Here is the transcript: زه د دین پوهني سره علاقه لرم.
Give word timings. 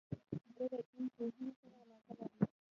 زه 0.55 0.63
د 0.71 0.73
دین 0.89 1.05
پوهني 1.15 1.49
سره 1.59 1.75
علاقه 1.83 2.11
لرم. 2.17 2.49